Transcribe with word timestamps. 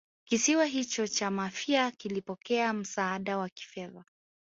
kisiwa 0.27 0.65
hicho 0.65 1.07
cha 1.07 1.31
Mafia 1.31 1.91
kilipokea 1.91 2.73
msaada 2.73 3.37
wa 3.37 3.49
kifedha 3.49 4.05